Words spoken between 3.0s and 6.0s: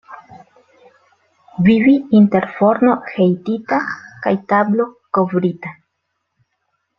hejtita kaj tablo kovrita.